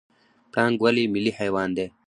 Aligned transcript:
پړانګ 0.51 0.77
ولې 0.83 1.03
ملي 1.13 1.31
حیوان 1.39 1.69
دی؟ 1.77 1.87